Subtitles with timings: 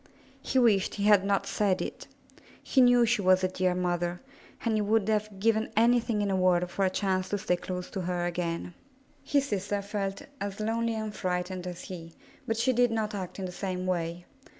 [0.41, 2.07] He wished he had not said it.
[2.63, 4.19] He knew she was a dear mother,
[4.65, 7.91] and he would have given anything in the world for a chance to stay close
[7.91, 8.73] to her again.
[9.21, 12.15] His sister felt as lonely and frightened as he,
[12.47, 14.25] but she did not act in the same way.